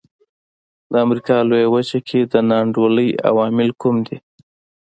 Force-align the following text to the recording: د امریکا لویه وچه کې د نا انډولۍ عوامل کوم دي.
د 0.91 0.93
امریکا 1.05 1.37
لویه 1.49 1.67
وچه 1.73 1.99
کې 2.07 2.19
د 2.31 2.33
نا 2.49 2.57
انډولۍ 2.63 3.09
عوامل 3.29 3.69
کوم 3.81 3.95
دي. 4.07 4.17